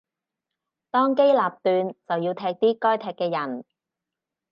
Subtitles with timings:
[0.89, 3.63] 當機立斷就要踢啲該踢嘅人